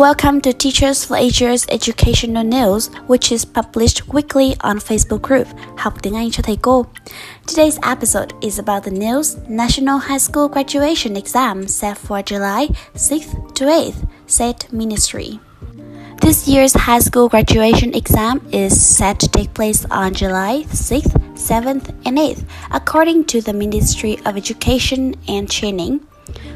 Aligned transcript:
Welcome 0.00 0.40
to 0.48 0.54
Teachers 0.54 1.04
for 1.04 1.18
Asia's 1.18 1.66
Educational 1.68 2.42
News, 2.42 2.88
which 3.06 3.30
is 3.30 3.44
published 3.44 4.08
weekly 4.08 4.56
on 4.62 4.78
Facebook 4.78 5.20
group 5.20 5.46
Học 5.76 6.02
tiếng 6.02 6.14
Anh 6.14 6.30
cho 6.30 6.42
thầy 6.42 6.56
cô. 6.62 6.86
Today's 7.46 7.78
episode 7.82 8.32
is 8.40 8.58
about 8.58 8.84
the 8.84 8.90
news 8.90 9.36
National 9.46 9.98
High 9.98 10.18
School 10.18 10.48
graduation 10.48 11.16
exam 11.16 11.68
set 11.68 11.98
for 11.98 12.22
July 12.22 12.68
6th 12.94 13.54
to 13.54 13.64
8th, 13.66 14.08
said 14.26 14.56
Ministry. 14.72 15.38
This 16.22 16.48
year's 16.48 16.72
high 16.72 17.00
school 17.00 17.28
graduation 17.28 17.94
exam 17.94 18.40
is 18.52 18.72
set 18.72 19.18
to 19.20 19.28
take 19.28 19.52
place 19.52 19.84
on 19.90 20.14
July 20.14 20.64
6th, 20.72 21.12
7th, 21.34 21.90
and 22.06 22.16
8th, 22.16 22.44
according 22.70 23.24
to 23.24 23.42
the 23.42 23.52
Ministry 23.52 24.16
of 24.24 24.38
Education 24.38 25.14
and 25.28 25.50
Training. 25.50 26.00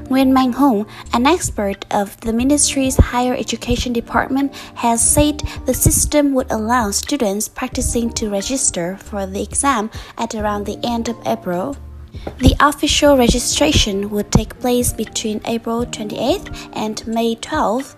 Nguyen 0.09 0.33
Manh 0.33 0.53
Hung, 0.53 0.87
an 1.13 1.27
expert 1.27 1.87
of 1.91 2.21
the 2.21 2.33
ministry's 2.33 2.97
higher 2.97 3.35
education 3.35 3.93
department, 3.93 4.55
has 4.75 5.01
said 5.03 5.43
the 5.65 5.75
system 5.75 6.35
would 6.35 6.51
allow 6.51 6.91
students 6.91 7.49
practicing 7.49 8.13
to 8.13 8.31
register 8.31 8.97
for 8.99 9.27
the 9.27 9.43
exam 9.43 9.91
at 10.19 10.35
around 10.35 10.67
the 10.67 10.79
end 10.85 11.09
of 11.09 11.17
April. 11.27 11.77
The 12.39 12.55
official 12.61 13.17
registration 13.17 14.11
would 14.11 14.31
take 14.31 14.59
place 14.61 14.93
between 14.93 15.41
April 15.47 15.85
28th 15.85 16.71
and 16.75 17.07
May 17.07 17.35
12th. 17.37 17.97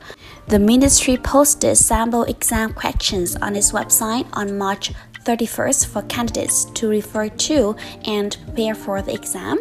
The 0.49 0.59
ministry 0.59 1.17
posted 1.17 1.77
sample 1.77 2.23
exam 2.23 2.73
questions 2.73 3.37
on 3.37 3.57
its 3.57 3.73
website 3.73 4.27
on 4.33 4.57
March 4.57 4.93
31st 5.25 5.87
for 5.87 6.03
candidates 6.03 6.67
to 6.67 6.89
refer 6.89 7.29
to 7.29 7.77
and 8.05 8.37
prepare 8.47 8.75
for 8.75 9.03
the 9.03 9.13
exam. 9.13 9.59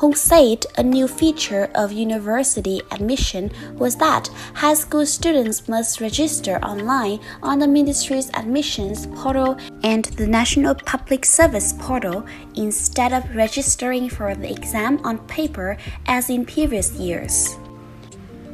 Hung 0.00 0.14
said 0.14 0.64
a 0.78 0.82
new 0.82 1.06
feature 1.06 1.68
of 1.74 1.92
university 1.92 2.80
admission 2.90 3.52
was 3.74 3.96
that 3.96 4.30
high 4.54 4.72
school 4.72 5.04
students 5.04 5.68
must 5.68 6.00
register 6.00 6.56
online 6.64 7.20
on 7.42 7.58
the 7.58 7.68
ministry's 7.68 8.30
admissions 8.32 9.06
portal 9.08 9.58
and 9.82 10.06
the 10.16 10.26
National 10.26 10.74
Public 10.74 11.26
Service 11.26 11.74
portal 11.78 12.24
instead 12.54 13.12
of 13.12 13.36
registering 13.36 14.08
for 14.08 14.34
the 14.34 14.50
exam 14.50 15.04
on 15.04 15.18
paper 15.28 15.76
as 16.06 16.30
in 16.30 16.46
previous 16.46 16.92
years. 16.92 17.54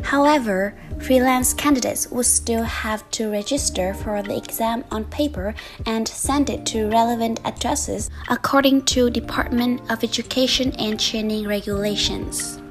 However, 0.06 0.72
freelance 1.00 1.52
candidates 1.52 2.08
would 2.12 2.26
still 2.26 2.62
have 2.62 3.10
to 3.10 3.28
register 3.28 3.92
for 3.92 4.22
the 4.22 4.36
exam 4.36 4.84
on 4.92 5.06
paper 5.06 5.52
and 5.84 6.06
send 6.06 6.48
it 6.48 6.64
to 6.66 6.88
relevant 6.88 7.40
addresses 7.44 8.08
according 8.28 8.84
to 8.84 9.10
Department 9.10 9.80
of 9.90 10.04
Education 10.04 10.70
and 10.78 11.00
Training 11.00 11.48
regulations. 11.48 12.62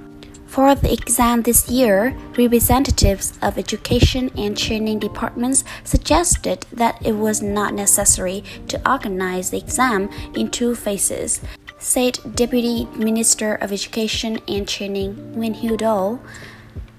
For 0.47 0.75
the 0.75 0.93
exam 0.93 1.41
this 1.41 1.69
year, 1.69 2.15
representatives 2.37 3.33
of 3.41 3.57
education 3.57 4.31
and 4.37 4.57
training 4.57 4.99
departments 4.99 5.65
suggested 5.83 6.65
that 6.71 7.05
it 7.05 7.17
was 7.17 7.41
not 7.41 7.73
necessary 7.73 8.45
to 8.69 8.79
organize 8.89 9.49
the 9.49 9.57
exam 9.57 10.09
in 10.33 10.51
two 10.51 10.73
phases, 10.73 11.41
said 11.79 12.17
Deputy 12.33 12.85
Minister 12.95 13.55
of 13.55 13.73
Education 13.73 14.39
and 14.47 14.65
Training 14.65 15.15
Nguyen 15.35 15.55
Huu 15.59 15.75
Do. 15.75 16.21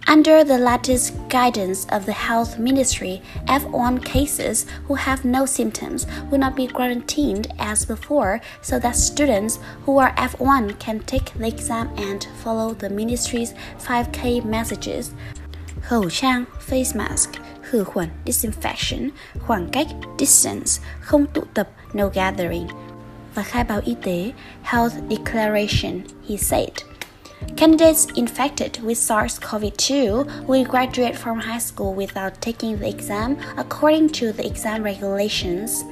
Under 0.08 0.44
the 0.44 0.56
latest 0.58 1.14
guidance 1.28 1.84
of 1.86 2.06
the 2.06 2.12
Health 2.12 2.60
Ministry, 2.60 3.22
F1 3.48 4.04
cases 4.04 4.64
who 4.86 4.94
have 4.94 5.24
no 5.24 5.46
symptoms 5.46 6.06
will 6.30 6.38
not 6.38 6.54
be 6.54 6.68
quarantined 6.68 7.52
as 7.58 7.84
before, 7.84 8.40
so 8.62 8.78
that 8.78 8.94
students 8.94 9.58
who 9.84 9.98
are 9.98 10.14
F1 10.14 10.78
can 10.78 11.00
take 11.00 11.34
the 11.34 11.48
exam 11.48 11.90
and 11.96 12.28
follow 12.40 12.72
the 12.72 12.88
ministry's 12.88 13.52
5K 13.80 14.44
messages. 14.44 15.10
Khẩu 15.88 16.10
trang, 16.10 16.44
face 16.60 16.94
mask, 16.94 17.30
khử 17.70 17.84
khuẩn, 17.84 18.08
disinfection, 18.24 19.10
khoảng 19.46 19.68
cách, 19.72 19.86
distance, 20.18 20.80
không 21.00 21.26
tụ 21.26 21.42
tập, 21.54 21.68
no 21.92 22.08
gathering. 22.08 22.68
Và 23.34 23.42
khai 23.42 23.64
báo 23.64 23.80
y 23.84 23.96
tế, 24.02 24.32
health 24.62 24.94
declaration, 25.10 26.00
he 26.28 26.36
said. 26.36 26.95
Candidates 27.54 28.06
infected 28.16 28.82
with 28.82 28.98
SARS 28.98 29.38
CoV 29.38 29.76
2 29.76 30.44
will 30.46 30.64
graduate 30.64 31.16
from 31.16 31.40
high 31.40 31.58
school 31.58 31.94
without 31.94 32.40
taking 32.40 32.78
the 32.78 32.88
exam 32.88 33.38
according 33.56 34.10
to 34.10 34.32
the 34.32 34.46
exam 34.46 34.82
regulations. 34.82 35.84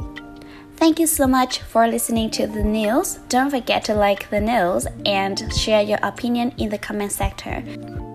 Thank 0.77 0.99
you 0.99 1.07
so 1.07 1.27
much 1.27 1.61
for 1.61 1.87
listening 1.87 2.31
to 2.33 2.47
the 2.47 2.63
news. 2.63 3.19
Don't 3.29 3.51
forget 3.51 3.85
to 3.85 3.95
like 3.95 4.29
the 4.31 4.41
news 4.41 4.87
and 5.07 5.53
share 5.55 5.83
your 5.83 5.99
opinion 6.03 6.53
in 6.59 6.69
the 6.69 6.79
comment 6.79 7.13
section. 7.13 8.14